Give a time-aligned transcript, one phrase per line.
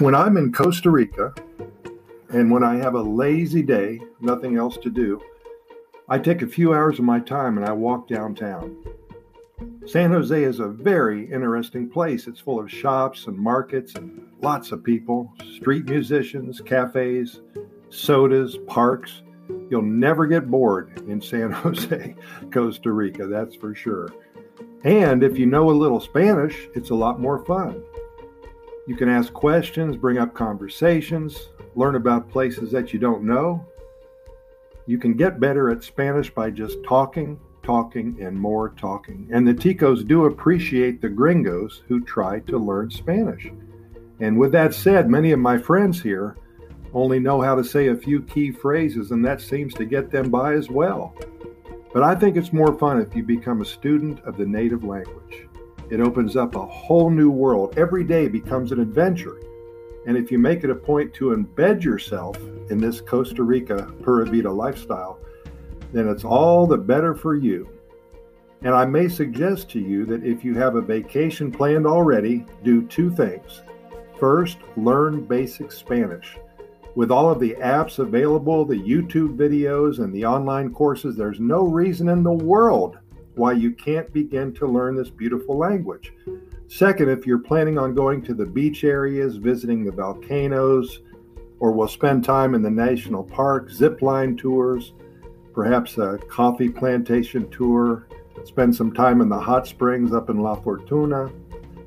[0.00, 1.34] When I'm in Costa Rica
[2.30, 5.20] and when I have a lazy day, nothing else to do,
[6.08, 8.82] I take a few hours of my time and I walk downtown.
[9.84, 12.26] San Jose is a very interesting place.
[12.26, 17.42] It's full of shops and markets and lots of people, street musicians, cafes,
[17.90, 19.20] sodas, parks.
[19.68, 22.14] You'll never get bored in San Jose,
[22.50, 24.08] Costa Rica, that's for sure.
[24.82, 27.82] And if you know a little Spanish, it's a lot more fun.
[28.90, 33.64] You can ask questions, bring up conversations, learn about places that you don't know.
[34.84, 39.28] You can get better at Spanish by just talking, talking, and more talking.
[39.32, 43.52] And the Ticos do appreciate the gringos who try to learn Spanish.
[44.18, 46.36] And with that said, many of my friends here
[46.92, 50.30] only know how to say a few key phrases, and that seems to get them
[50.30, 51.14] by as well.
[51.94, 55.46] But I think it's more fun if you become a student of the native language.
[55.90, 57.76] It opens up a whole new world.
[57.76, 59.40] Every day becomes an adventure.
[60.06, 62.38] And if you make it a point to embed yourself
[62.70, 65.18] in this Costa Rica Pura Vida lifestyle,
[65.92, 67.68] then it's all the better for you.
[68.62, 72.86] And I may suggest to you that if you have a vacation planned already, do
[72.86, 73.62] two things.
[74.18, 76.36] First, learn basic Spanish.
[76.94, 81.62] With all of the apps available, the YouTube videos, and the online courses, there's no
[81.62, 82.98] reason in the world
[83.34, 86.12] why you can't begin to learn this beautiful language.
[86.68, 91.00] Second, if you're planning on going to the beach areas, visiting the volcanoes,
[91.58, 94.94] or will spend time in the national park, zip line tours,
[95.52, 98.06] perhaps a coffee plantation tour,
[98.44, 101.30] spend some time in the hot springs up in La Fortuna,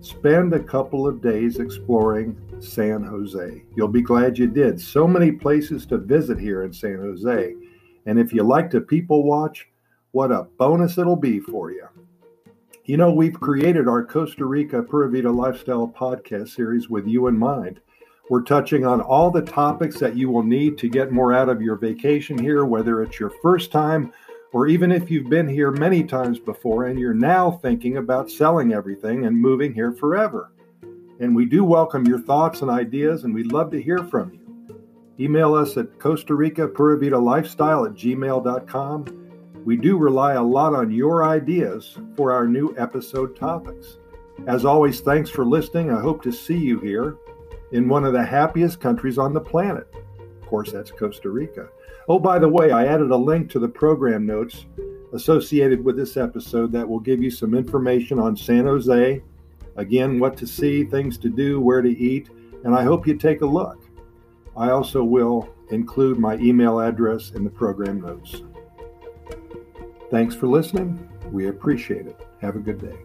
[0.00, 3.62] spend a couple of days exploring San Jose.
[3.76, 4.80] You'll be glad you did.
[4.80, 7.54] So many places to visit here in San Jose.
[8.06, 9.68] And if you like to people watch,
[10.12, 11.86] what a bonus it'll be for you.
[12.84, 17.38] You know, we've created our Costa Rica Pura Vida Lifestyle podcast series with you in
[17.38, 17.80] mind.
[18.28, 21.62] We're touching on all the topics that you will need to get more out of
[21.62, 24.12] your vacation here, whether it's your first time
[24.52, 28.72] or even if you've been here many times before and you're now thinking about selling
[28.72, 30.52] everything and moving here forever.
[31.20, 34.40] And we do welcome your thoughts and ideas, and we'd love to hear from you.
[35.20, 39.29] Email us at Costa Rica Pura Vida Lifestyle at gmail.com
[39.64, 43.98] we do rely a lot on your ideas for our new episode topics.
[44.46, 45.90] As always, thanks for listening.
[45.90, 47.16] I hope to see you here
[47.72, 49.86] in one of the happiest countries on the planet.
[50.40, 51.68] Of course, that's Costa Rica.
[52.08, 54.64] Oh, by the way, I added a link to the program notes
[55.12, 59.22] associated with this episode that will give you some information on San Jose.
[59.76, 62.30] Again, what to see, things to do, where to eat,
[62.64, 63.84] and I hope you take a look.
[64.56, 68.42] I also will include my email address in the program notes.
[70.10, 71.08] Thanks for listening.
[71.30, 72.20] We appreciate it.
[72.40, 72.96] Have a good day.